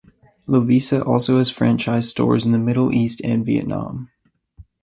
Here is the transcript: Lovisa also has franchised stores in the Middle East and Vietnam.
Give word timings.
Lovisa 0.47 1.03
also 1.05 1.37
has 1.37 1.53
franchised 1.53 2.05
stores 2.05 2.43
in 2.43 2.53
the 2.53 2.57
Middle 2.57 2.91
East 2.91 3.21
and 3.23 3.45
Vietnam. 3.45 4.09